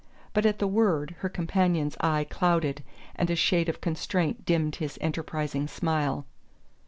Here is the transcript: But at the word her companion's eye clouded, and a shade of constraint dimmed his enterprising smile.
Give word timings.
But 0.33 0.47
at 0.47 0.57
the 0.57 0.65
word 0.65 1.13
her 1.19 1.29
companion's 1.29 1.95
eye 2.01 2.23
clouded, 2.27 2.83
and 3.15 3.29
a 3.29 3.35
shade 3.35 3.69
of 3.69 3.81
constraint 3.81 4.45
dimmed 4.47 4.77
his 4.77 4.97
enterprising 4.99 5.67
smile. 5.67 6.25